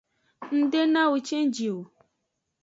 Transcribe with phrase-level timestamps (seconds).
[0.57, 1.79] Ng de nawo cenji o.